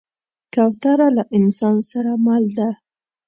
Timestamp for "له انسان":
1.17-1.77